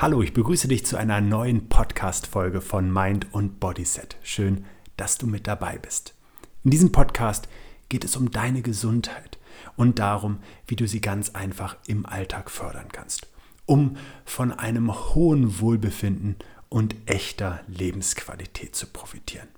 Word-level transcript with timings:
Hallo, 0.00 0.22
ich 0.22 0.32
begrüße 0.32 0.68
dich 0.68 0.86
zu 0.86 0.96
einer 0.96 1.20
neuen 1.20 1.68
Podcast-Folge 1.68 2.60
von 2.60 2.92
Mind 2.92 3.34
und 3.34 3.58
Bodyset. 3.58 4.16
Schön, 4.22 4.64
dass 4.96 5.18
du 5.18 5.26
mit 5.26 5.48
dabei 5.48 5.76
bist. 5.76 6.14
In 6.62 6.70
diesem 6.70 6.92
Podcast 6.92 7.48
geht 7.88 8.04
es 8.04 8.14
um 8.14 8.30
deine 8.30 8.62
Gesundheit 8.62 9.38
und 9.74 9.98
darum, 9.98 10.38
wie 10.68 10.76
du 10.76 10.86
sie 10.86 11.00
ganz 11.00 11.30
einfach 11.30 11.76
im 11.88 12.06
Alltag 12.06 12.48
fördern 12.48 12.86
kannst, 12.92 13.26
um 13.66 13.96
von 14.24 14.52
einem 14.52 14.94
hohen 15.16 15.58
Wohlbefinden 15.58 16.36
und 16.68 16.94
echter 17.06 17.62
Lebensqualität 17.66 18.76
zu 18.76 18.86
profitieren. 18.86 19.48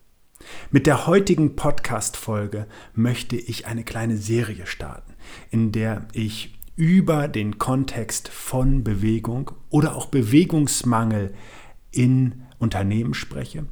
Mit 0.71 0.87
der 0.87 1.07
heutigen 1.07 1.55
Podcast-Folge 1.55 2.67
möchte 2.95 3.37
ich 3.37 3.67
eine 3.67 3.85
kleine 3.85 4.17
Serie 4.17 4.65
starten, 4.65 5.13
in 5.51 5.71
der 5.71 6.09
ich 6.15 6.59
über 6.81 7.29
den 7.29 7.59
Kontext 7.59 8.29
von 8.29 8.83
Bewegung 8.83 9.51
oder 9.69 9.95
auch 9.95 10.07
Bewegungsmangel 10.07 11.35
in 11.91 12.47
Unternehmen 12.59 13.13
spreche 13.13 13.67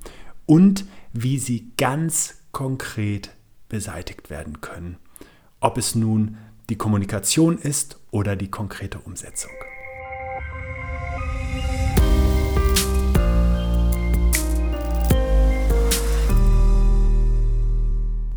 und 0.44 0.84
wie 1.14 1.38
sie 1.38 1.72
ganz 1.78 2.42
konkret 2.52 3.30
beseitigt 3.70 4.28
werden 4.28 4.60
können. 4.60 4.98
Ob 5.58 5.78
es 5.78 5.94
nun 5.94 6.36
die 6.68 6.76
Kommunikation 6.76 7.56
ist 7.56 7.98
oder 8.10 8.36
die 8.36 8.50
konkrete 8.50 8.98
Umsetzung. 8.98 9.52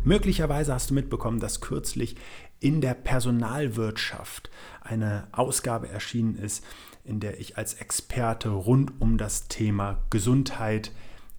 Möglicherweise 0.04 0.72
hast 0.72 0.90
du 0.90 0.94
mitbekommen, 0.94 1.40
dass 1.40 1.60
kürzlich 1.60 2.16
in 2.62 2.80
der 2.80 2.94
Personalwirtschaft 2.94 4.50
eine 4.80 5.26
Ausgabe 5.32 5.88
erschienen 5.88 6.36
ist, 6.36 6.64
in 7.04 7.18
der 7.18 7.40
ich 7.40 7.58
als 7.58 7.74
Experte 7.74 8.50
rund 8.50 9.00
um 9.00 9.18
das 9.18 9.48
Thema 9.48 10.02
Gesundheit 10.10 10.92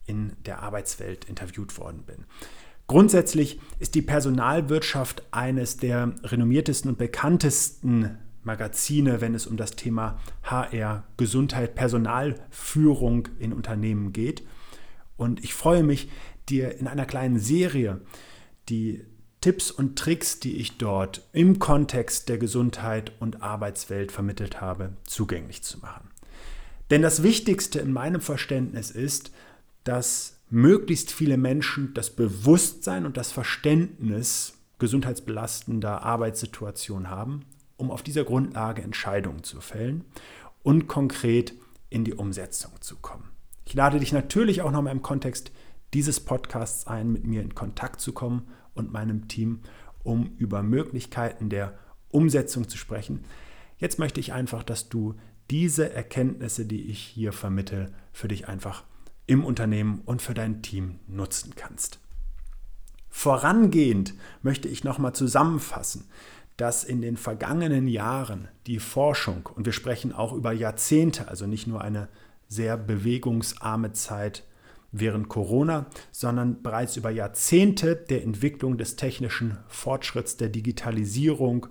in 0.05 0.33
der 0.45 0.61
Arbeitswelt 0.61 1.25
interviewt 1.25 1.77
worden 1.77 2.03
bin. 2.05 2.25
Grundsätzlich 2.87 3.61
ist 3.79 3.95
die 3.95 4.01
Personalwirtschaft 4.01 5.23
eines 5.31 5.77
der 5.77 6.13
renommiertesten 6.23 6.91
und 6.91 6.97
bekanntesten 6.97 8.17
Magazine, 8.43 9.21
wenn 9.21 9.33
es 9.33 9.47
um 9.47 9.55
das 9.55 9.77
Thema 9.77 10.19
HR, 10.43 11.05
Gesundheit, 11.15 11.75
Personalführung 11.75 13.29
in 13.39 13.53
Unternehmen 13.53 14.11
geht. 14.11 14.43
Und 15.15 15.41
ich 15.41 15.53
freue 15.53 15.83
mich, 15.83 16.09
dir 16.49 16.77
in 16.77 16.87
einer 16.87 17.05
kleinen 17.05 17.39
Serie 17.39 18.01
die 18.67 19.05
Tipps 19.43 19.71
und 19.71 19.99
Tricks, 19.99 20.39
die 20.39 20.55
ich 20.55 20.77
dort 20.77 21.27
im 21.33 21.59
Kontext 21.59 22.29
der 22.29 22.37
Gesundheit 22.37 23.11
und 23.19 23.43
Arbeitswelt 23.43 24.13
vermittelt 24.13 24.61
habe, 24.61 24.93
zugänglich 25.05 25.63
zu 25.63 25.79
machen. 25.79 26.09
Denn 26.89 27.01
das 27.01 27.23
Wichtigste 27.23 27.81
in 27.81 27.91
meinem 27.91 28.21
Verständnis 28.21 28.89
ist, 28.89 29.33
dass 29.83 30.37
möglichst 30.49 31.11
viele 31.11 31.35
Menschen 31.35 31.93
das 31.93 32.09
Bewusstsein 32.09 33.05
und 33.05 33.17
das 33.17 33.33
Verständnis 33.33 34.53
gesundheitsbelastender 34.79 36.03
Arbeitssituationen 36.03 37.09
haben, 37.09 37.41
um 37.75 37.91
auf 37.91 38.01
dieser 38.01 38.23
Grundlage 38.23 38.81
Entscheidungen 38.81 39.43
zu 39.43 39.59
fällen 39.59 40.05
und 40.63 40.87
konkret 40.87 41.53
in 41.89 42.05
die 42.05 42.13
Umsetzung 42.13 42.71
zu 42.79 42.95
kommen. 42.95 43.29
Ich 43.65 43.73
lade 43.73 43.99
dich 43.99 44.13
natürlich 44.13 44.61
auch 44.61 44.71
nochmal 44.71 44.93
im 44.93 45.01
Kontext 45.01 45.51
dieses 45.93 46.19
Podcasts 46.19 46.87
ein, 46.87 47.11
mit 47.11 47.25
mir 47.25 47.41
in 47.41 47.55
Kontakt 47.55 48.01
zu 48.01 48.13
kommen 48.13 48.47
und 48.73 48.91
meinem 48.91 49.27
Team, 49.27 49.61
um 50.03 50.35
über 50.37 50.63
Möglichkeiten 50.63 51.49
der 51.49 51.77
Umsetzung 52.09 52.67
zu 52.67 52.77
sprechen. 52.77 53.23
Jetzt 53.77 53.99
möchte 53.99 54.19
ich 54.19 54.33
einfach, 54.33 54.63
dass 54.63 54.89
du 54.89 55.15
diese 55.49 55.91
Erkenntnisse, 55.91 56.65
die 56.65 56.85
ich 56.85 56.99
hier 56.99 57.33
vermittle, 57.33 57.91
für 58.11 58.27
dich 58.27 58.47
einfach 58.47 58.83
im 59.27 59.43
Unternehmen 59.43 60.01
und 60.05 60.21
für 60.21 60.33
dein 60.33 60.61
Team 60.61 60.99
nutzen 61.07 61.53
kannst. 61.55 61.99
Vorangehend 63.09 64.15
möchte 64.41 64.67
ich 64.67 64.83
nochmal 64.83 65.13
zusammenfassen, 65.13 66.05
dass 66.57 66.83
in 66.83 67.01
den 67.01 67.17
vergangenen 67.17 67.87
Jahren 67.87 68.47
die 68.67 68.79
Forschung, 68.79 69.49
und 69.53 69.65
wir 69.65 69.73
sprechen 69.73 70.13
auch 70.13 70.33
über 70.33 70.51
Jahrzehnte, 70.51 71.27
also 71.27 71.47
nicht 71.47 71.67
nur 71.67 71.81
eine 71.81 72.09
sehr 72.47 72.77
bewegungsarme 72.77 73.93
Zeit 73.93 74.43
während 74.93 75.27
Corona, 75.27 75.87
sondern 76.11 76.61
bereits 76.61 76.95
über 76.95 77.09
Jahrzehnte 77.09 77.95
der 77.95 78.23
Entwicklung 78.23 78.77
des 78.77 78.95
technischen 78.95 79.57
Fortschritts, 79.67 80.37
der 80.37 80.49
Digitalisierung, 80.49 81.67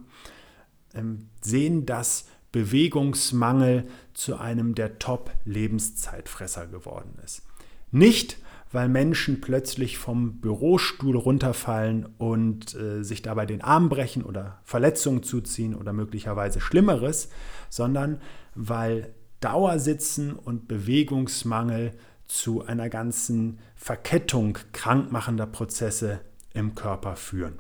ähm, 0.93 1.29
sehen, 1.41 1.87
dass 1.87 2.27
Bewegungsmangel 2.51 3.87
zu 4.13 4.37
einem 4.37 4.75
der 4.75 4.99
Top-Lebenszeitfresser 4.99 6.67
geworden 6.67 7.15
ist. 7.25 7.43
Nicht, 7.91 8.39
weil 8.73 8.89
Menschen 8.89 9.41
plötzlich 9.41 9.99
vom 9.99 10.41
Bürostuhl 10.41 11.17
runterfallen 11.17 12.07
und 12.19 12.75
äh, 12.75 13.03
sich 13.05 13.23
dabei 13.23 13.47
den 13.47 13.61
Arm 13.61 13.89
brechen 13.89 14.25
oder 14.25 14.61
Verletzungen 14.65 15.23
zuziehen 15.23 15.75
oder 15.75 15.93
möglicherweise 15.93 16.61
Schlimmeres, 16.61 17.29
sondern 17.69 18.21
weil 18.55 19.15
Dauersitzen 19.41 20.35
und 20.35 20.69
Bewegungsmangel 20.69 21.93
zu 22.33 22.65
einer 22.65 22.89
ganzen 22.89 23.59
Verkettung 23.77 24.59
krankmachender 24.73 25.47
Prozesse 25.47 26.21
im 26.55 26.75
Körper 26.75 27.17
führen. 27.17 27.59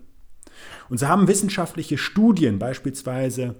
Und 0.88 0.98
so 0.98 1.08
haben 1.08 1.28
wissenschaftliche 1.28 1.98
Studien, 1.98 2.58
beispielsweise 2.58 3.56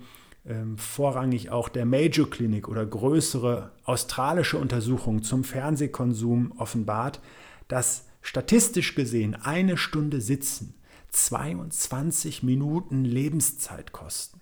ähm, 0.47 0.79
vorrangig 0.79 1.51
auch 1.51 1.69
der 1.69 1.85
Major 1.85 2.29
Clinic 2.29 2.67
oder 2.67 2.87
größere 2.87 3.73
australische 3.85 4.57
Untersuchungen 4.57 5.23
zum 5.23 5.45
Fernsehkonsum 5.45 6.53
offenbart, 6.57 7.21
dass 7.69 8.07
statistisch 8.23 8.95
gesehen 8.95 9.35
eine 9.35 9.77
Stunde 9.77 10.21
Sitzen 10.21 10.75
22 11.11 12.43
Minuten 12.43 13.05
Lebenszeit 13.05 13.93
kosten. 13.93 14.42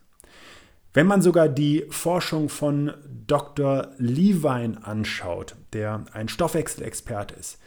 Wenn 0.93 1.07
man 1.07 1.23
sogar 1.23 1.49
die 1.49 1.85
Forschung 1.91 2.49
von 2.49 2.93
Dr. 3.27 3.93
Levine 3.99 4.85
anschaut, 4.85 5.55
der 5.73 6.05
ein 6.13 6.29
Stoffwechselexperte 6.29 7.37
ist, 7.37 7.59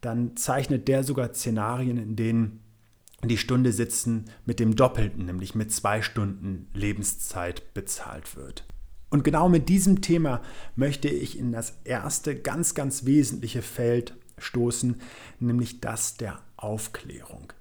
dann 0.00 0.34
zeichnet 0.36 0.88
der 0.88 1.04
sogar 1.04 1.34
Szenarien, 1.34 1.98
in 1.98 2.16
denen 2.16 2.60
die 3.22 3.36
Stunde 3.36 3.72
Sitzen 3.72 4.30
mit 4.46 4.60
dem 4.60 4.76
Doppelten, 4.76 5.26
nämlich 5.26 5.54
mit 5.54 5.72
zwei 5.72 6.00
Stunden 6.00 6.68
Lebenszeit 6.72 7.74
bezahlt 7.74 8.34
wird. 8.34 8.64
Und 9.10 9.24
genau 9.24 9.50
mit 9.50 9.68
diesem 9.68 10.00
Thema 10.00 10.40
möchte 10.74 11.08
ich 11.08 11.38
in 11.38 11.52
das 11.52 11.80
erste 11.84 12.34
ganz, 12.34 12.74
ganz 12.74 13.04
wesentliche 13.04 13.60
Feld 13.60 14.14
stoßen, 14.38 15.00
nämlich 15.38 15.82
das 15.82 16.16
der 16.16 16.38
Aufklärung. 16.56 17.52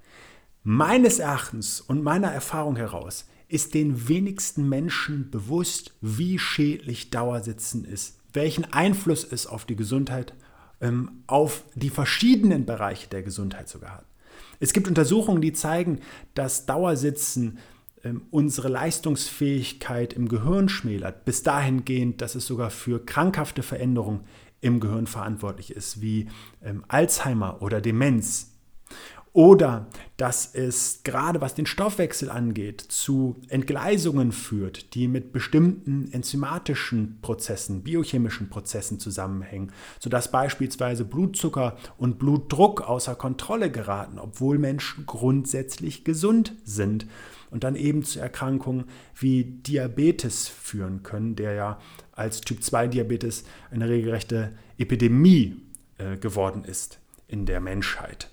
Meines 0.64 1.20
Erachtens 1.20 1.82
und 1.82 2.04
meiner 2.04 2.32
Erfahrung 2.32 2.78
heraus 2.78 3.26
ist 3.50 3.74
den 3.74 4.08
wenigsten 4.08 4.70
Menschen 4.70 5.30
bewusst, 5.32 5.94
wie 6.02 6.40
schädlich 6.40 7.10
Dauersitzen 7.10 7.84
ist, 7.84 8.20
welchen 8.32 8.66
Einfluss 8.72 9.24
es 9.30 9.48
auf 9.48 9.66
die 9.66 9.76
Gesundheit, 9.76 10.34
ähm, 10.80 11.24
auf 11.28 11.64
die 11.76 11.90
verschiedenen 11.90 12.66
Bereiche 12.66 13.10
der 13.10 13.24
Gesundheit 13.24 13.68
sogar 13.68 13.98
hat. 13.98 14.06
Es 14.60 14.72
gibt 14.72 14.88
Untersuchungen, 14.88 15.42
die 15.42 15.54
zeigen, 15.54 16.00
dass 16.36 16.66
Dauersitzen 16.66 17.58
ähm, 18.04 18.22
unsere 18.30 18.70
Leistungsfähigkeit 18.70 20.14
im 20.14 20.30
Gehirn 20.30 20.70
schmälert, 20.70 21.26
bis 21.26 21.44
dahingehend, 21.44 22.22
dass 22.22 22.36
es 22.36 22.46
sogar 22.46 22.70
für 22.70 23.04
krankhafte 23.04 23.64
Veränderungen 23.64 24.22
im 24.62 24.80
Gehirn 24.80 25.08
verantwortlich 25.08 25.72
ist, 25.72 26.02
wie 26.02 26.30
ähm, 26.64 26.84
Alzheimer 26.88 27.62
oder 27.62 27.82
Demenz. 27.82 28.52
Oder 29.32 29.88
dass 30.18 30.54
es 30.56 31.02
gerade 31.04 31.40
was 31.40 31.54
den 31.54 31.68
Stoffwechsel 31.68 32.30
angeht, 32.30 32.82
zu 32.82 33.36
Entgleisungen 33.48 34.32
führt, 34.32 34.96
die 34.96 35.08
mit 35.08 35.32
bestimmten 35.32 36.12
enzymatischen 36.12 37.20
Prozessen, 37.22 37.84
biochemischen 37.84 38.50
Prozessen 38.50 39.00
zusammenhängen, 39.00 39.72
sodass 40.00 40.32
beispielsweise 40.32 41.06
Blutzucker 41.06 41.78
und 41.98 42.18
Blutdruck 42.18 42.82
außer 42.82 43.16
Kontrolle 43.16 43.72
geraten, 43.72 44.18
obwohl 44.18 44.58
Menschen 44.58 45.06
grundsätzlich 45.06 46.04
gesund 46.04 46.56
sind 46.64 47.06
und 47.52 47.64
dann 47.64 47.76
eben 47.76 48.04
zu 48.04 48.20
Erkrankungen 48.20 48.86
wie 49.16 49.44
Diabetes 49.44 50.48
führen 50.48 51.04
können, 51.04 51.36
der 51.36 51.54
ja 51.54 51.80
als 52.12 52.42
Typ-2-Diabetes 52.42 53.44
eine 53.70 53.88
regelrechte 53.88 54.54
Epidemie 54.78 55.62
äh, 55.98 56.18
geworden 56.18 56.64
ist 56.64 57.00
in 57.28 57.46
der 57.46 57.60
Menschheit. 57.60 58.30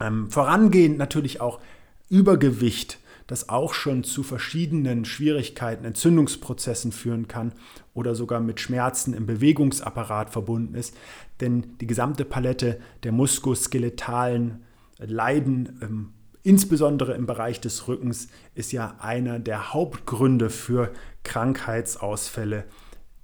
Ähm, 0.00 0.30
vorangehend 0.30 0.98
natürlich 0.98 1.40
auch 1.40 1.60
Übergewicht, 2.08 2.98
das 3.26 3.48
auch 3.48 3.74
schon 3.74 4.04
zu 4.04 4.22
verschiedenen 4.22 5.04
Schwierigkeiten, 5.04 5.84
Entzündungsprozessen 5.84 6.92
führen 6.92 7.26
kann 7.26 7.52
oder 7.92 8.14
sogar 8.14 8.40
mit 8.40 8.60
Schmerzen 8.60 9.14
im 9.14 9.26
Bewegungsapparat 9.26 10.30
verbunden 10.30 10.74
ist. 10.74 10.96
Denn 11.40 11.76
die 11.80 11.86
gesamte 11.86 12.24
Palette 12.24 12.80
der 13.02 13.12
muskuloskeletalen 13.12 14.62
Leiden, 14.98 15.80
ähm, 15.82 16.12
insbesondere 16.42 17.14
im 17.14 17.26
Bereich 17.26 17.60
des 17.60 17.88
Rückens, 17.88 18.28
ist 18.54 18.72
ja 18.72 18.96
einer 19.00 19.40
der 19.40 19.72
Hauptgründe 19.72 20.48
für 20.48 20.92
Krankheitsausfälle 21.24 22.64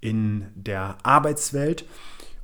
in 0.00 0.46
der 0.56 0.98
Arbeitswelt 1.04 1.84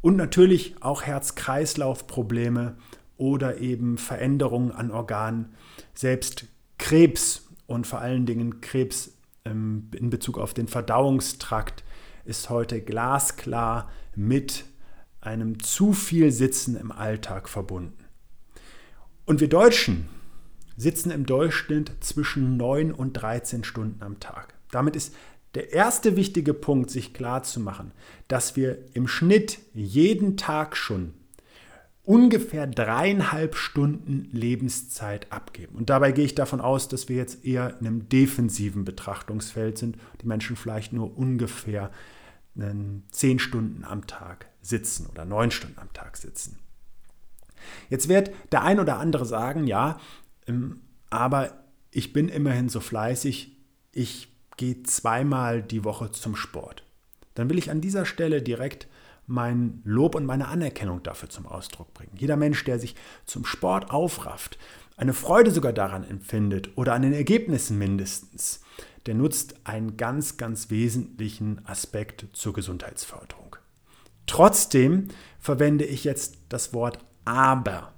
und 0.00 0.16
natürlich 0.16 0.76
auch 0.80 1.02
Herz-Kreislauf-Probleme 1.02 2.76
oder 3.18 3.58
eben 3.58 3.98
Veränderungen 3.98 4.72
an 4.72 4.90
Organen, 4.90 5.54
selbst 5.92 6.46
Krebs 6.78 7.48
und 7.66 7.86
vor 7.86 8.00
allen 8.00 8.24
Dingen 8.24 8.60
Krebs 8.60 9.12
ähm, 9.44 9.90
in 9.94 10.08
Bezug 10.08 10.38
auf 10.38 10.54
den 10.54 10.68
Verdauungstrakt 10.68 11.84
ist 12.24 12.48
heute 12.48 12.80
glasklar 12.80 13.90
mit 14.14 14.64
einem 15.20 15.62
zu 15.62 15.92
viel 15.92 16.30
Sitzen 16.30 16.76
im 16.76 16.92
Alltag 16.92 17.48
verbunden. 17.48 18.04
Und 19.26 19.40
wir 19.40 19.48
Deutschen 19.48 20.08
sitzen 20.76 21.10
im 21.10 21.26
Durchschnitt 21.26 21.92
zwischen 22.00 22.56
9 22.56 22.92
und 22.92 23.14
13 23.14 23.64
Stunden 23.64 24.02
am 24.02 24.20
Tag. 24.20 24.54
Damit 24.70 24.94
ist 24.94 25.14
der 25.54 25.72
erste 25.72 26.16
wichtige 26.16 26.54
Punkt, 26.54 26.90
sich 26.90 27.14
klar 27.14 27.42
zu 27.42 27.58
machen, 27.58 27.92
dass 28.28 28.54
wir 28.54 28.78
im 28.94 29.08
Schnitt 29.08 29.58
jeden 29.74 30.36
Tag 30.36 30.76
schon 30.76 31.14
ungefähr 32.08 32.66
dreieinhalb 32.66 33.54
Stunden 33.54 34.30
Lebenszeit 34.32 35.30
abgeben. 35.30 35.76
Und 35.76 35.90
dabei 35.90 36.12
gehe 36.12 36.24
ich 36.24 36.34
davon 36.34 36.62
aus, 36.62 36.88
dass 36.88 37.10
wir 37.10 37.16
jetzt 37.16 37.44
eher 37.44 37.76
in 37.80 37.86
einem 37.86 38.08
defensiven 38.08 38.86
Betrachtungsfeld 38.86 39.76
sind, 39.76 39.98
die 40.22 40.26
Menschen 40.26 40.56
vielleicht 40.56 40.94
nur 40.94 41.18
ungefähr 41.18 41.90
zehn 43.10 43.38
Stunden 43.38 43.84
am 43.84 44.06
Tag 44.06 44.46
sitzen 44.62 45.06
oder 45.06 45.26
neun 45.26 45.50
Stunden 45.50 45.78
am 45.78 45.92
Tag 45.92 46.16
sitzen. 46.16 46.58
Jetzt 47.90 48.08
wird 48.08 48.32
der 48.52 48.62
ein 48.62 48.80
oder 48.80 48.98
andere 48.98 49.26
sagen, 49.26 49.66
ja, 49.66 50.00
ähm, 50.46 50.80
aber 51.10 51.62
ich 51.90 52.14
bin 52.14 52.28
immerhin 52.28 52.70
so 52.70 52.80
fleißig, 52.80 53.54
ich 53.92 54.32
gehe 54.56 54.82
zweimal 54.82 55.62
die 55.62 55.84
Woche 55.84 56.10
zum 56.10 56.36
Sport. 56.36 56.84
Dann 57.34 57.50
will 57.50 57.58
ich 57.58 57.70
an 57.70 57.80
dieser 57.80 58.06
Stelle 58.06 58.42
direkt 58.42 58.88
mein 59.28 59.82
Lob 59.84 60.14
und 60.14 60.24
meine 60.24 60.48
Anerkennung 60.48 61.02
dafür 61.02 61.28
zum 61.28 61.46
Ausdruck 61.46 61.94
bringen. 61.94 62.12
Jeder 62.16 62.36
Mensch, 62.36 62.64
der 62.64 62.78
sich 62.78 62.96
zum 63.26 63.44
Sport 63.44 63.90
aufrafft, 63.90 64.58
eine 64.96 65.12
Freude 65.12 65.52
sogar 65.52 65.72
daran 65.72 66.02
empfindet 66.02 66.76
oder 66.76 66.94
an 66.94 67.02
den 67.02 67.12
Ergebnissen 67.12 67.78
mindestens, 67.78 68.62
der 69.06 69.14
nutzt 69.14 69.54
einen 69.64 69.96
ganz, 69.96 70.38
ganz 70.38 70.70
wesentlichen 70.70 71.64
Aspekt 71.66 72.26
zur 72.32 72.52
Gesundheitsförderung. 72.52 73.56
Trotzdem 74.26 75.08
verwende 75.38 75.84
ich 75.84 76.04
jetzt 76.04 76.38
das 76.48 76.72
Wort 76.72 76.98
aber. 77.24 77.92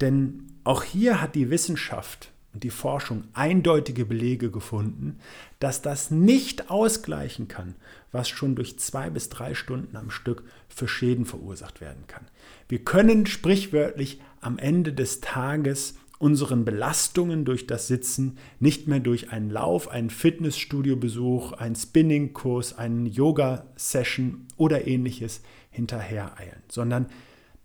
Denn 0.00 0.52
auch 0.64 0.82
hier 0.82 1.20
hat 1.20 1.34
die 1.34 1.50
Wissenschaft 1.50 2.32
und 2.54 2.62
die 2.62 2.70
Forschung 2.70 3.24
eindeutige 3.32 4.06
Belege 4.06 4.50
gefunden, 4.50 5.18
dass 5.58 5.82
das 5.82 6.10
nicht 6.10 6.70
ausgleichen 6.70 7.48
kann, 7.48 7.74
was 8.12 8.28
schon 8.28 8.54
durch 8.54 8.78
zwei 8.78 9.10
bis 9.10 9.28
drei 9.28 9.54
Stunden 9.54 9.96
am 9.96 10.10
Stück 10.10 10.44
für 10.68 10.86
Schäden 10.86 11.26
verursacht 11.26 11.80
werden 11.80 12.06
kann. 12.06 12.24
Wir 12.68 12.78
können 12.78 13.26
sprichwörtlich 13.26 14.20
am 14.40 14.58
Ende 14.58 14.92
des 14.92 15.20
Tages 15.20 15.96
unseren 16.18 16.64
Belastungen 16.64 17.44
durch 17.44 17.66
das 17.66 17.88
Sitzen 17.88 18.38
nicht 18.60 18.86
mehr 18.86 19.00
durch 19.00 19.30
einen 19.30 19.50
Lauf, 19.50 19.88
einen 19.88 20.10
Fitnessstudio-Besuch, 20.10 21.52
einen 21.52 21.74
Spinning-Kurs, 21.74 22.78
einen 22.78 23.06
Yoga-Session 23.06 24.46
oder 24.56 24.86
ähnliches 24.86 25.42
hinterhereilen, 25.70 26.62
sondern 26.68 27.06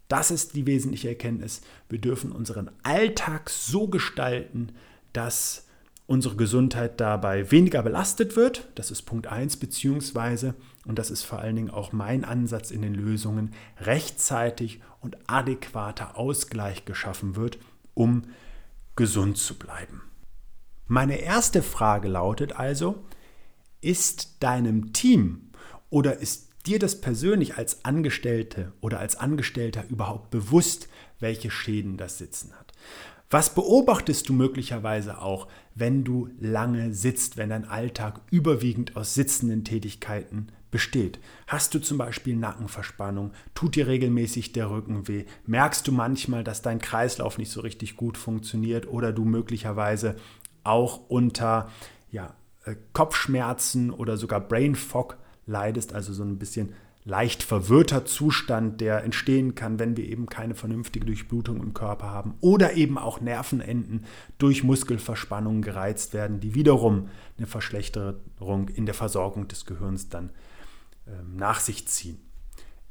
das 0.10 0.32
ist 0.32 0.56
die 0.56 0.66
wesentliche 0.66 1.08
Erkenntnis. 1.08 1.62
Wir 1.88 2.00
dürfen 2.00 2.32
unseren 2.34 2.70
Alltag 2.84 3.50
so 3.50 3.88
gestalten, 3.88 4.74
dass 5.14 5.68
unsere 6.08 6.36
Gesundheit 6.36 7.00
dabei 7.00 7.52
weniger 7.52 7.84
belastet 7.84 8.36
wird. 8.36 8.68
Das 8.74 8.90
ist 8.90 9.04
Punkt 9.04 9.28
1, 9.28 9.58
beziehungsweise, 9.58 10.56
und 10.86 10.98
das 10.98 11.12
ist 11.12 11.24
vor 11.24 11.38
allen 11.40 11.56
Dingen 11.56 11.70
auch 11.70 11.92
mein 11.92 12.26
Ansatz 12.26 12.72
in 12.72 12.82
den 12.82 12.96
Lösungen, 12.96 13.52
rechtzeitig 13.80 14.82
und 15.00 15.18
adäquater 15.28 16.18
Ausgleich 16.18 16.86
geschaffen 16.86 17.36
wird, 17.36 17.60
um 17.94 18.24
gesund 18.96 19.38
zu 19.38 19.60
bleiben. 19.60 20.02
Meine 20.88 21.18
erste 21.18 21.62
Frage 21.62 22.08
lautet 22.08 22.54
also, 22.54 23.06
ist 23.80 24.42
deinem 24.42 24.92
Team 24.92 25.52
oder 25.92 26.18
ist 26.18 26.49
dir 26.66 26.80
das 26.80 27.02
persönlich 27.02 27.58
als 27.58 27.86
Angestellte 27.86 28.74
oder 28.82 29.00
als 29.00 29.16
Angestellter 29.16 29.86
überhaupt 29.90 30.30
bewusst, 30.30 30.90
welche 31.20 31.52
Schäden 31.52 31.98
das 31.98 32.18
Sitzen 32.18 32.54
hat? 32.54 32.74
Was 33.32 33.54
beobachtest 33.54 34.28
du 34.28 34.34
möglicherweise 34.34 35.22
auch, 35.22 35.48
wenn 35.76 36.04
du 36.04 36.30
lange 36.40 36.94
sitzt, 36.96 37.38
wenn 37.38 37.50
dein 37.50 37.66
Alltag 37.66 38.22
überwiegend 38.32 38.96
aus 38.96 39.14
sitzenden 39.14 39.64
Tätigkeiten 39.64 40.48
besteht? 40.72 41.20
Hast 41.46 41.76
du 41.76 41.80
zum 41.80 42.00
Beispiel 42.00 42.36
Nackenverspannung? 42.36 43.34
Tut 43.54 43.76
dir 43.76 43.86
regelmäßig 43.86 44.54
der 44.54 44.72
Rücken 44.72 45.08
weh? 45.08 45.26
Merkst 45.46 45.88
du 45.88 45.92
manchmal, 45.92 46.44
dass 46.44 46.64
dein 46.64 46.80
Kreislauf 46.80 47.38
nicht 47.38 47.52
so 47.52 47.62
richtig 47.62 47.98
gut 47.98 48.18
funktioniert 48.18 48.88
oder 48.88 49.14
du 49.14 49.26
möglicherweise 49.26 50.16
auch 50.64 51.08
unter 51.08 51.70
ja, 52.12 52.34
äh, 52.66 52.76
Kopfschmerzen 52.94 53.92
oder 53.92 54.18
sogar 54.18 54.40
Brain 54.40 54.74
Fog 54.74 55.18
leidest, 55.50 55.94
also 55.94 56.14
so 56.14 56.24
ein 56.24 56.38
bisschen 56.38 56.74
leicht 57.06 57.44
verwirrter 57.44 58.06
Zustand, 58.06 58.82
der 58.82 59.04
entstehen 59.04 59.56
kann, 59.56 59.80
wenn 59.80 59.98
wir 59.98 60.06
eben 60.06 60.28
keine 60.28 60.54
vernünftige 60.54 61.06
Durchblutung 61.06 61.62
im 61.62 61.74
Körper 61.74 62.10
haben 62.10 62.36
oder 62.42 62.74
eben 62.74 62.98
auch 62.98 63.22
Nervenenden 63.22 64.06
durch 64.38 64.64
Muskelverspannungen 64.64 65.62
gereizt 65.62 66.14
werden, 66.14 66.40
die 66.40 66.56
wiederum 66.56 67.10
eine 67.38 67.48
Verschlechterung 67.48 68.70
in 68.70 68.86
der 68.86 68.96
Versorgung 68.96 69.48
des 69.48 69.66
Gehirns 69.66 70.10
dann 70.10 70.30
ähm, 71.08 71.36
nach 71.36 71.60
sich 71.60 71.88
ziehen. 71.88 72.20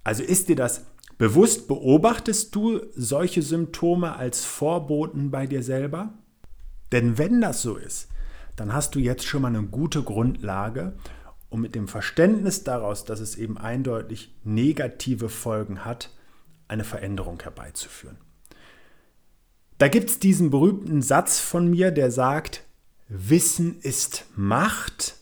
Also 0.05 0.23
ist 0.23 0.49
dir 0.49 0.57
das 0.57 0.87
bewusst, 1.19 1.69
beobachtest 1.69 2.55
du 2.55 2.81
solche 2.97 3.43
Symptome 3.43 4.17
als 4.17 4.45
Vorboten 4.45 5.31
bei 5.31 5.47
dir 5.47 5.63
selber? 5.63 6.15
Denn 6.93 7.19
wenn 7.19 7.41
das 7.41 7.63
so 7.63 7.77
ist, 7.77 8.09
dann 8.57 8.73
hast 8.73 8.95
du 8.95 8.99
jetzt 8.99 9.25
schon 9.25 9.43
mal 9.43 9.49
eine 9.49 9.63
gute 9.63 10.03
Grundlage, 10.03 10.97
und 11.51 11.61
mit 11.61 11.75
dem 11.75 11.89
Verständnis 11.89 12.65
daraus, 12.65 13.05
dass 13.05 13.21
es 13.21 13.37
eben 13.37 13.59
eindeutig 13.59 14.35
negative 14.45 15.29
Folgen 15.29 15.85
hat, 15.85 16.11
eine 16.69 16.85
Veränderung 16.85 17.41
herbeizuführen. 17.41 18.19
Da 19.79 19.89
gibt 19.89 20.11
es 20.11 20.19
diesen 20.19 20.51
berühmten 20.51 21.03
Satz 21.03 21.39
von 21.39 21.71
mir, 21.71 21.91
der 21.91 22.11
sagt, 22.11 22.65
Wissen 23.09 23.79
ist 23.81 24.27
Macht, 24.37 25.17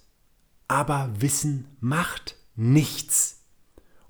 aber 0.66 1.10
Wissen 1.18 1.66
macht 1.78 2.36
nichts. 2.56 3.44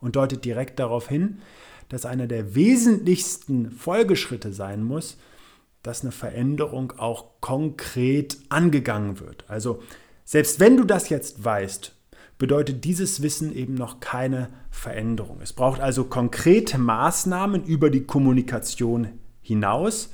Und 0.01 0.17
deutet 0.17 0.45
direkt 0.45 0.79
darauf 0.79 1.09
hin, 1.09 1.43
dass 1.89 2.07
einer 2.07 2.27
der 2.27 2.55
wesentlichsten 2.55 3.71
Folgeschritte 3.71 4.53
sein 4.53 4.83
muss, 4.83 5.19
dass 5.83 6.03
eine 6.03 6.13
Veränderung 6.13 6.93
auch 6.93 7.41
konkret 7.41 8.39
angegangen 8.49 9.21
wird. 9.21 9.45
Also 9.49 9.83
selbst 10.25 10.59
wenn 10.59 10.77
du 10.77 10.85
das 10.85 11.09
jetzt 11.09 11.45
weißt 11.45 11.96
bedeutet 12.39 12.85
dieses 12.85 13.23
Wissen 13.23 13.55
eben 13.55 13.75
noch 13.75 14.01
keine 14.01 14.49
Veränderung. 14.71 15.41
Es 15.43 15.53
braucht 15.53 15.81
also 15.81 16.05
konkrete 16.05 16.79
Maßnahmen 16.79 17.65
über 17.65 17.91
die 17.91 18.05
Kommunikation 18.05 19.09
hinaus. 19.41 20.13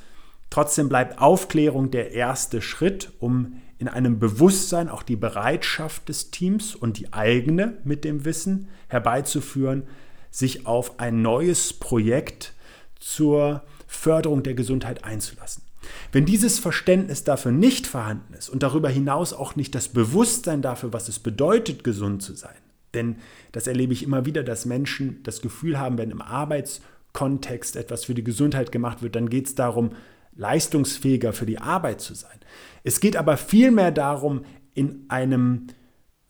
Trotzdem 0.51 0.89
bleibt 0.89 1.21
Aufklärung 1.21 1.91
der 1.91 2.13
erste 2.13 2.63
Schritt, 2.63 3.13
um 3.19 3.55
in 3.79 3.89
einem 3.89 4.21
Bewusstsein 4.21 4.89
auch 4.89 5.03
die 5.03 5.17
Bereitschaft 5.17 6.09
des 6.09 6.31
Teams 6.31 6.77
und 6.77 6.99
die 6.99 7.13
eigene 7.13 7.79
mit 7.83 8.05
dem 8.05 8.25
Wissen 8.25 8.69
herbeizuführen, 8.87 9.85
sich 10.31 10.67
auf 10.67 11.01
ein 11.01 11.23
neues 11.23 11.73
Projekt 11.73 12.55
zur 13.01 13.65
Förderung 13.89 14.45
der 14.45 14.55
Gesundheit 14.55 15.05
einzulassen. 15.05 15.65
Wenn 16.13 16.25
dieses 16.25 16.59
Verständnis 16.59 17.25
dafür 17.25 17.53
nicht 17.53 17.87
vorhanden 17.87 18.35
ist 18.35 18.49
und 18.49 18.63
darüber 18.63 18.89
hinaus 18.89 19.33
auch 19.33 19.57
nicht 19.57 19.75
das 19.75 19.89
Bewusstsein 19.89 20.63
dafür, 20.63 20.93
was 20.93 21.09
es 21.09 21.19
bedeutet, 21.19 21.85
gesund 21.85 22.23
zu 22.23 22.35
sein, 22.35 22.55
denn 22.95 23.17
das 23.53 23.67
erlebe 23.67 23.93
ich 23.93 24.03
immer 24.03 24.27
wieder, 24.27 24.43
dass 24.43 24.67
Menschen 24.67 25.23
das 25.23 25.41
Gefühl 25.41 25.79
haben, 25.79 25.99
wenn 25.99 26.11
im 26.11 26.21
Arbeitskontext 26.21 27.77
etwas 27.77 28.05
für 28.05 28.15
die 28.15 28.25
Gesundheit 28.25 28.73
gemacht 28.73 29.03
wird, 29.03 29.17
dann 29.17 29.31
geht 29.31 29.47
es 29.47 29.55
darum, 29.55 29.93
leistungsfähiger 30.35 31.33
für 31.33 31.47
die 31.47 31.59
Arbeit 31.59 32.01
zu 32.01 32.15
sein. 32.15 32.39
Es 32.85 33.01
geht 33.01 33.17
aber 33.17 33.37
vielmehr 33.37 33.91
darum, 33.91 34.45
in 34.75 35.05
einem 35.09 35.69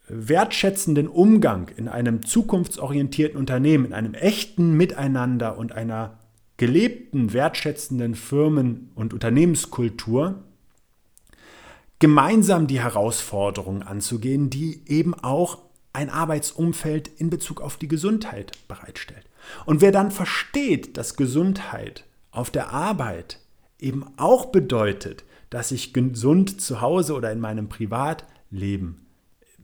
wertschätzenden 0.09 1.09
Umgang, 1.09 1.69
in 1.77 1.89
einem 1.89 2.25
zukunftsorientierten 2.25 3.39
Unternehmen, 3.39 3.87
in 3.87 3.93
einem 3.93 4.15
echten 4.15 4.77
Miteinander 4.77 5.57
und 5.57 5.73
einer 5.73 6.19
gelebten, 6.63 7.33
wertschätzenden 7.33 8.15
Firmen- 8.15 8.93
und 8.95 9.13
Unternehmenskultur 9.13 10.45
gemeinsam 11.99 12.69
die 12.69 12.79
Herausforderungen 12.79 13.83
anzugehen, 13.83 14.49
die 14.49 14.81
eben 14.87 15.13
auch 15.13 15.59
ein 15.93 16.09
Arbeitsumfeld 16.09 17.09
in 17.09 17.31
Bezug 17.31 17.61
auf 17.61 17.79
die 17.79 17.89
Gesundheit 17.89 18.53
bereitstellt. 18.69 19.25
Und 19.67 19.81
wer 19.81 19.91
dann 19.91 20.13
versteht, 20.13 20.97
dass 20.97 21.17
Gesundheit 21.17 22.05
auf 22.31 22.53
der 22.53 22.73
Arbeit 22.73 23.41
eben 23.81 24.05
auch 24.17 24.47
bedeutet, 24.47 25.25
dass 25.51 25.73
ich 25.73 25.93
gesund 25.93 26.61
zu 26.61 26.81
Hause 26.81 27.15
oder 27.15 27.33
in 27.33 27.41
meinem 27.41 27.69
Privatleben 27.69 29.05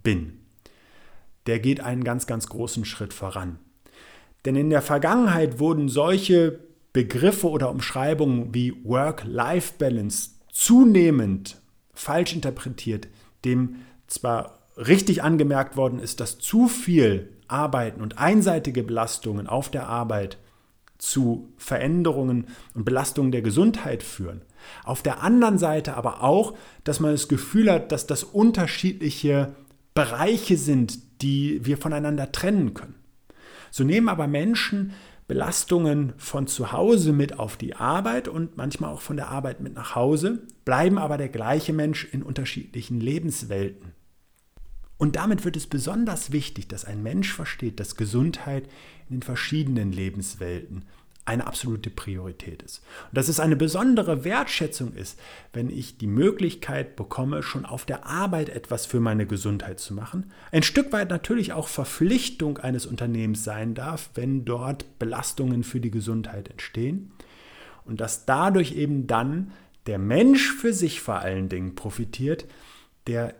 bin, 0.02 0.40
der 1.46 1.60
geht 1.60 1.78
einen 1.78 2.02
ganz, 2.02 2.26
ganz 2.26 2.48
großen 2.48 2.84
Schritt 2.84 3.14
voran. 3.14 3.60
Denn 4.44 4.56
in 4.56 4.70
der 4.70 4.82
Vergangenheit 4.82 5.60
wurden 5.60 5.88
solche 5.88 6.66
Begriffe 6.98 7.48
oder 7.48 7.70
Umschreibungen 7.70 8.52
wie 8.52 8.74
Work-Life-Balance 8.84 10.30
zunehmend 10.50 11.62
falsch 11.94 12.34
interpretiert, 12.34 13.06
dem 13.44 13.76
zwar 14.08 14.58
richtig 14.76 15.22
angemerkt 15.22 15.76
worden 15.76 16.00
ist, 16.00 16.18
dass 16.18 16.40
zu 16.40 16.66
viel 16.66 17.28
Arbeiten 17.46 18.00
und 18.00 18.18
einseitige 18.18 18.82
Belastungen 18.82 19.46
auf 19.46 19.70
der 19.70 19.86
Arbeit 19.86 20.38
zu 20.98 21.52
Veränderungen 21.56 22.48
und 22.74 22.84
Belastungen 22.84 23.30
der 23.30 23.42
Gesundheit 23.42 24.02
führen. 24.02 24.42
Auf 24.82 25.00
der 25.00 25.22
anderen 25.22 25.58
Seite 25.58 25.96
aber 25.96 26.24
auch, 26.24 26.54
dass 26.82 26.98
man 26.98 27.12
das 27.12 27.28
Gefühl 27.28 27.70
hat, 27.70 27.92
dass 27.92 28.08
das 28.08 28.24
unterschiedliche 28.24 29.54
Bereiche 29.94 30.56
sind, 30.56 31.22
die 31.22 31.64
wir 31.64 31.78
voneinander 31.78 32.32
trennen 32.32 32.74
können. 32.74 32.96
So 33.70 33.84
nehmen 33.84 34.08
aber 34.08 34.26
Menschen 34.26 34.94
Belastungen 35.28 36.14
von 36.16 36.46
zu 36.46 36.72
Hause 36.72 37.12
mit 37.12 37.38
auf 37.38 37.58
die 37.58 37.76
Arbeit 37.76 38.28
und 38.28 38.56
manchmal 38.56 38.90
auch 38.90 39.02
von 39.02 39.16
der 39.16 39.28
Arbeit 39.28 39.60
mit 39.60 39.74
nach 39.74 39.94
Hause, 39.94 40.46
bleiben 40.64 40.98
aber 40.98 41.18
der 41.18 41.28
gleiche 41.28 41.74
Mensch 41.74 42.08
in 42.10 42.22
unterschiedlichen 42.22 42.98
Lebenswelten. 42.98 43.92
Und 44.96 45.16
damit 45.16 45.44
wird 45.44 45.56
es 45.56 45.66
besonders 45.66 46.32
wichtig, 46.32 46.66
dass 46.66 46.86
ein 46.86 47.02
Mensch 47.02 47.32
versteht, 47.32 47.78
dass 47.78 47.94
Gesundheit 47.94 48.64
in 49.08 49.16
den 49.16 49.22
verschiedenen 49.22 49.92
Lebenswelten 49.92 50.86
eine 51.28 51.46
absolute 51.46 51.90
Priorität 51.90 52.62
ist. 52.62 52.82
Und 53.10 53.18
dass 53.18 53.28
es 53.28 53.38
eine 53.38 53.54
besondere 53.54 54.24
Wertschätzung 54.24 54.94
ist, 54.94 55.20
wenn 55.52 55.68
ich 55.68 55.98
die 55.98 56.06
Möglichkeit 56.06 56.96
bekomme, 56.96 57.42
schon 57.42 57.66
auf 57.66 57.84
der 57.84 58.06
Arbeit 58.06 58.48
etwas 58.48 58.86
für 58.86 58.98
meine 58.98 59.26
Gesundheit 59.26 59.78
zu 59.78 59.92
machen. 59.92 60.32
Ein 60.52 60.62
Stück 60.62 60.90
weit 60.92 61.10
natürlich 61.10 61.52
auch 61.52 61.68
Verpflichtung 61.68 62.56
eines 62.56 62.86
Unternehmens 62.86 63.44
sein 63.44 63.74
darf, 63.74 64.08
wenn 64.14 64.46
dort 64.46 64.98
Belastungen 64.98 65.64
für 65.64 65.80
die 65.80 65.90
Gesundheit 65.90 66.48
entstehen. 66.48 67.12
Und 67.84 68.00
dass 68.00 68.24
dadurch 68.24 68.72
eben 68.74 69.06
dann 69.06 69.52
der 69.86 69.98
Mensch 69.98 70.52
für 70.52 70.72
sich 70.72 71.00
vor 71.02 71.18
allen 71.18 71.50
Dingen 71.50 71.74
profitiert, 71.74 72.46
der 73.06 73.34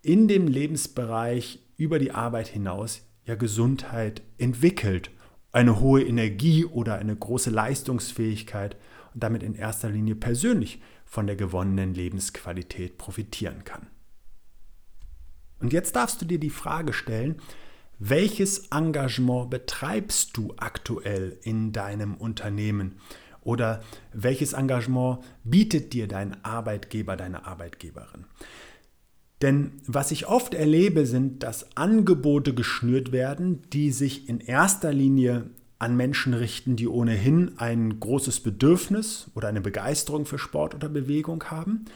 in 0.00 0.28
dem 0.28 0.48
Lebensbereich 0.48 1.60
über 1.76 1.98
die 1.98 2.12
Arbeit 2.12 2.48
hinaus 2.48 3.02
ja 3.26 3.34
Gesundheit 3.34 4.22
entwickelt, 4.38 5.10
eine 5.52 5.80
hohe 5.80 6.02
Energie 6.02 6.64
oder 6.64 6.96
eine 6.96 7.14
große 7.14 7.50
Leistungsfähigkeit 7.50 8.76
und 9.14 9.22
damit 9.22 9.42
in 9.42 9.54
erster 9.54 9.90
Linie 9.90 10.14
persönlich 10.14 10.80
von 11.04 11.26
der 11.26 11.36
gewonnenen 11.36 11.94
Lebensqualität 11.94 12.96
profitieren 12.96 13.64
kann. 13.64 13.86
Und 15.60 15.72
jetzt 15.72 15.94
darfst 15.94 16.20
du 16.20 16.24
dir 16.24 16.40
die 16.40 16.50
Frage 16.50 16.92
stellen, 16.92 17.36
welches 17.98 18.66
Engagement 18.68 19.50
betreibst 19.50 20.36
du 20.36 20.54
aktuell 20.56 21.38
in 21.42 21.72
deinem 21.72 22.14
Unternehmen? 22.14 22.96
Oder 23.42 23.82
welches 24.12 24.54
Engagement 24.54 25.20
bietet 25.44 25.92
dir 25.92 26.08
dein 26.08 26.44
Arbeitgeber, 26.44 27.16
deine 27.16 27.46
Arbeitgeberin? 27.46 28.24
Denn 29.42 29.72
was 29.86 30.12
ich 30.12 30.28
oft 30.28 30.54
erlebe, 30.54 31.04
sind, 31.04 31.42
dass 31.42 31.76
Angebote 31.76 32.54
geschnürt 32.54 33.10
werden, 33.10 33.62
die 33.72 33.90
sich 33.90 34.28
in 34.28 34.38
erster 34.40 34.92
Linie 34.92 35.50
an 35.80 35.96
Menschen 35.96 36.32
richten, 36.32 36.76
die 36.76 36.86
ohnehin 36.86 37.58
ein 37.58 37.98
großes 37.98 38.38
Bedürfnis 38.40 39.26
oder 39.34 39.48
eine 39.48 39.60
Begeisterung 39.60 40.26
für 40.26 40.38
Sport 40.38 40.76
oder 40.76 40.88
Bewegung 40.88 41.42
haben. 41.44 41.86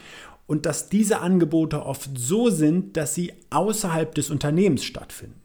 Und 0.45 0.65
dass 0.65 0.89
diese 0.89 1.21
Angebote 1.21 1.85
oft 1.85 2.09
so 2.17 2.49
sind, 2.49 2.97
dass 2.97 3.15
sie 3.15 3.31
außerhalb 3.49 4.13
des 4.13 4.29
Unternehmens 4.29 4.83
stattfinden. 4.83 5.39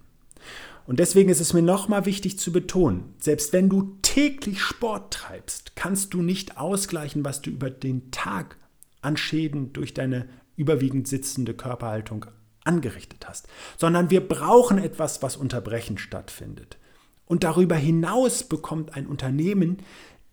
Und 0.87 0.99
deswegen 0.99 1.31
ist 1.31 1.41
es 1.41 1.53
mir 1.53 1.63
nochmal 1.63 2.05
wichtig 2.05 2.41
zu 2.41 2.51
betonen, 2.51 3.15
selbst 3.19 3.53
wenn 3.53 3.69
du 3.69 3.97
täglich 4.03 4.61
Sport 4.61 5.15
treibst, 5.15 5.77
kannst 5.77 6.13
du 6.13 6.23
nicht 6.23 6.59
ausgleichen, 6.59 7.25
was 7.25 7.41
du 7.43 7.51
über 7.51 7.71
den 7.71 8.11
Tag 8.11 8.57
an 9.01 9.17
Schäden 9.17 9.73
durch 9.73 9.95
deine 9.95 10.29
überwiegend 10.57 11.09
sitzende 11.09 11.55
Körperhaltung 11.55 12.27
angerichtet 12.65 13.29
hast, 13.29 13.49
sondern 13.77 14.11
wir 14.11 14.27
brauchen 14.27 14.79
etwas, 14.79 15.23
was 15.23 15.37
unterbrechend 15.37 16.01
stattfindet. 16.01 16.79
Und 17.27 17.45
darüber 17.45 17.77
hinaus 17.77 18.45
bekommt 18.45 18.95
ein 18.95 19.07
Unternehmen 19.07 19.79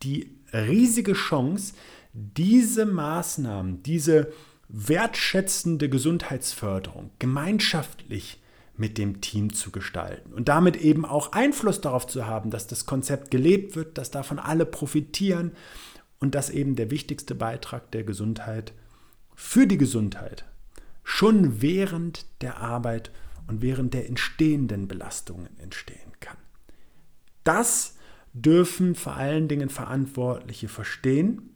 die 0.03 0.35
riesige 0.53 1.13
Chance, 1.13 1.73
diese 2.13 2.85
Maßnahmen, 2.85 3.83
diese 3.83 4.31
wertschätzende 4.67 5.89
Gesundheitsförderung 5.89 7.11
gemeinschaftlich 7.19 8.41
mit 8.77 8.97
dem 8.97 9.19
Team 9.19 9.53
zu 9.53 9.71
gestalten 9.71 10.33
und 10.33 10.47
damit 10.47 10.77
eben 10.77 11.05
auch 11.05 11.33
Einfluss 11.33 11.81
darauf 11.81 12.07
zu 12.07 12.27
haben, 12.27 12.49
dass 12.49 12.67
das 12.67 12.85
Konzept 12.85 13.29
gelebt 13.29 13.75
wird, 13.75 13.97
dass 13.97 14.09
davon 14.09 14.39
alle 14.39 14.65
profitieren 14.65 15.51
und 16.19 16.33
dass 16.33 16.49
eben 16.49 16.75
der 16.75 16.89
wichtigste 16.91 17.35
Beitrag 17.35 17.91
der 17.91 18.03
Gesundheit 18.03 18.73
für 19.41 19.65
die 19.65 19.77
Gesundheit 19.77 20.43
schon 21.05 21.61
während 21.61 22.25
der 22.41 22.57
Arbeit 22.57 23.09
und 23.47 23.61
während 23.61 23.93
der 23.93 24.05
entstehenden 24.07 24.89
Belastungen 24.89 25.57
entstehen 25.59 26.11
kann. 26.19 26.35
Das 27.45 27.95
dürfen 28.33 28.95
vor 28.95 29.15
allen 29.15 29.47
Dingen 29.47 29.69
Verantwortliche 29.69 30.67
verstehen, 30.67 31.55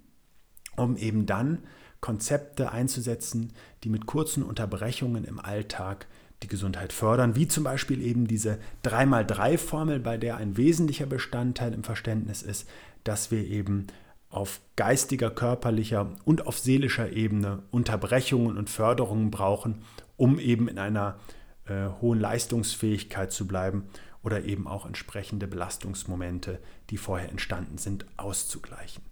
um 0.78 0.96
eben 0.96 1.26
dann 1.26 1.60
Konzepte 2.00 2.72
einzusetzen, 2.72 3.52
die 3.84 3.90
mit 3.90 4.06
kurzen 4.06 4.44
Unterbrechungen 4.44 5.26
im 5.26 5.40
Alltag 5.40 6.08
die 6.42 6.48
Gesundheit 6.48 6.94
fördern, 6.94 7.36
wie 7.36 7.50
zum 7.50 7.66
Beispiel 7.66 8.02
eben 8.02 8.28
diese 8.28 8.60
3x3-Formel, 8.86 10.00
bei 10.00 10.18
der 10.18 10.38
ein 10.38 10.56
wesentlicher 10.56 11.06
Bestandteil 11.06 11.74
im 11.74 11.84
Verständnis 11.84 12.44
ist, 12.44 12.68
dass 13.04 13.30
wir 13.30 13.46
eben 13.46 13.88
auf 14.34 14.62
geistiger, 14.76 15.30
körperlicher 15.30 16.10
und 16.26 16.48
auf 16.48 16.58
seelischer 16.58 17.12
Ebene 17.12 17.64
Unterbrechungen 17.72 18.58
und 18.58 18.70
Förderungen 18.70 19.30
brauchen, 19.32 19.84
um 20.18 20.40
eben 20.40 20.68
in 20.68 20.80
einer 20.80 21.20
äh, 21.66 21.88
hohen 22.02 22.20
Leistungsfähigkeit 22.20 23.32
zu 23.32 23.48
bleiben 23.48 23.86
oder 24.24 24.44
eben 24.44 24.68
auch 24.68 24.86
entsprechende 24.86 25.48
Belastungsmomente, 25.48 26.60
die 26.90 26.98
vorher 26.98 27.30
entstanden 27.30 27.78
sind, 27.78 28.06
auszugleichen. 28.18 29.04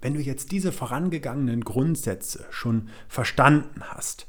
Wenn 0.00 0.14
du 0.14 0.20
jetzt 0.20 0.52
diese 0.52 0.72
vorangegangenen 0.72 1.64
Grundsätze 1.64 2.44
schon 2.50 2.88
verstanden 3.08 3.82
hast, 3.84 4.26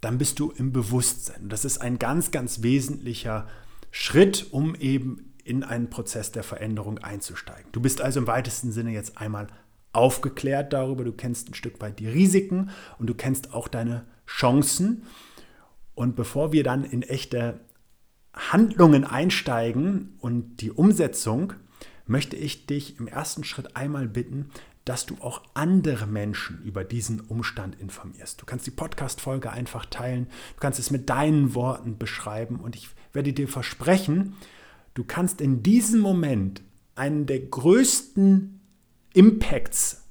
dann 0.00 0.18
bist 0.18 0.38
du 0.40 0.50
im 0.50 0.72
Bewusstsein. 0.72 1.48
Das 1.48 1.64
ist 1.64 1.78
ein 1.78 1.98
ganz, 1.98 2.30
ganz 2.30 2.62
wesentlicher 2.62 3.46
Schritt, 3.90 4.46
um 4.50 4.74
eben 4.74 5.34
in 5.44 5.62
einen 5.62 5.90
Prozess 5.90 6.32
der 6.32 6.42
Veränderung 6.42 6.98
einzusteigen. 6.98 7.70
Du 7.72 7.80
bist 7.80 8.00
also 8.00 8.20
im 8.20 8.26
weitesten 8.26 8.72
Sinne 8.72 8.92
jetzt 8.92 9.18
einmal 9.18 9.48
aufgeklärt 9.92 10.72
darüber, 10.72 11.04
du 11.04 11.12
kennst 11.12 11.48
ein 11.48 11.54
Stück 11.54 11.80
weit 11.80 11.98
die 11.98 12.08
Risiken 12.08 12.70
und 12.98 13.08
du 13.08 13.14
kennst 13.14 13.52
auch 13.52 13.68
deine 13.68 14.06
Chancen. 14.26 15.04
Und 15.94 16.16
bevor 16.16 16.52
wir 16.52 16.62
dann 16.62 16.84
in 16.84 17.02
echte 17.02 17.60
Handlungen 18.32 19.04
einsteigen 19.04 20.14
und 20.18 20.60
die 20.60 20.70
Umsetzung, 20.70 21.54
möchte 22.06 22.36
ich 22.36 22.66
dich 22.66 22.98
im 22.98 23.06
ersten 23.06 23.44
Schritt 23.44 23.76
einmal 23.76 24.08
bitten, 24.08 24.50
dass 24.84 25.06
du 25.06 25.16
auch 25.20 25.42
andere 25.54 26.06
Menschen 26.06 26.62
über 26.64 26.84
diesen 26.84 27.20
Umstand 27.20 27.78
informierst. 27.80 28.40
Du 28.40 28.46
kannst 28.46 28.66
die 28.66 28.72
Podcast-Folge 28.72 29.50
einfach 29.50 29.86
teilen, 29.86 30.26
du 30.26 30.60
kannst 30.60 30.78
es 30.78 30.90
mit 30.90 31.08
deinen 31.10 31.54
Worten 31.54 31.98
beschreiben 31.98 32.56
und 32.56 32.74
ich 32.74 32.88
werde 33.12 33.32
dir 33.32 33.46
versprechen, 33.46 34.34
du 34.94 35.04
kannst 35.04 35.40
in 35.40 35.62
diesem 35.62 36.00
Moment 36.00 36.62
einen 36.94 37.26
der 37.26 37.40
größten 37.40 38.59
Impacts 39.12 40.04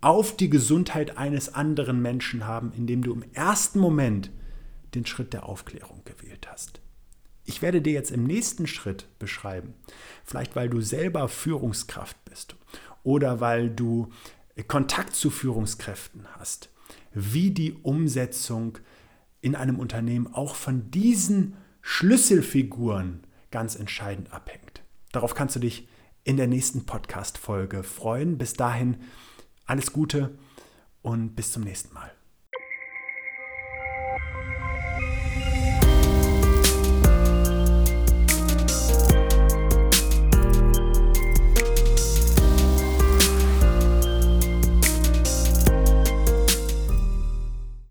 auf 0.00 0.36
die 0.36 0.48
Gesundheit 0.48 1.18
eines 1.18 1.54
anderen 1.54 2.00
Menschen 2.00 2.46
haben, 2.46 2.72
indem 2.76 3.02
du 3.02 3.12
im 3.12 3.24
ersten 3.32 3.80
Moment 3.80 4.30
den 4.94 5.06
Schritt 5.06 5.32
der 5.32 5.46
Aufklärung 5.46 6.02
gewählt 6.04 6.48
hast. 6.50 6.80
Ich 7.44 7.62
werde 7.62 7.80
dir 7.80 7.92
jetzt 7.92 8.10
im 8.10 8.24
nächsten 8.24 8.66
Schritt 8.66 9.06
beschreiben, 9.18 9.74
vielleicht 10.24 10.54
weil 10.54 10.68
du 10.68 10.80
selber 10.80 11.28
Führungskraft 11.28 12.16
bist 12.26 12.56
oder 13.02 13.40
weil 13.40 13.70
du 13.70 14.10
Kontakt 14.66 15.14
zu 15.14 15.30
Führungskräften 15.30 16.26
hast, 16.36 16.70
wie 17.12 17.50
die 17.50 17.72
Umsetzung 17.72 18.78
in 19.40 19.54
einem 19.54 19.78
Unternehmen 19.78 20.26
auch 20.32 20.54
von 20.54 20.90
diesen 20.90 21.56
Schlüsselfiguren 21.80 23.20
ganz 23.50 23.76
entscheidend 23.76 24.32
abhängt. 24.32 24.82
Darauf 25.12 25.34
kannst 25.34 25.56
du 25.56 25.60
dich 25.60 25.88
in 26.28 26.36
der 26.36 26.46
nächsten 26.46 26.84
Podcast-Folge 26.84 27.82
freuen. 27.82 28.36
Bis 28.36 28.52
dahin 28.52 28.98
alles 29.64 29.94
Gute 29.94 30.36
und 31.00 31.34
bis 31.34 31.52
zum 31.52 31.62
nächsten 31.62 31.94
Mal. 31.94 32.17